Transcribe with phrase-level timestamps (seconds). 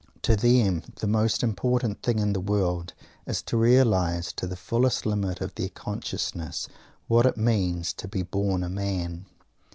[0.23, 2.95] To them the most important thing in the world
[3.27, 6.67] is to realize to the fullest limit of their consciousness
[7.07, 9.27] what it means to be born a Man.